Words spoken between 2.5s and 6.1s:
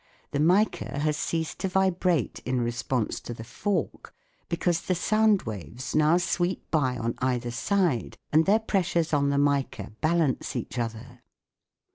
response to the fork because the sound waves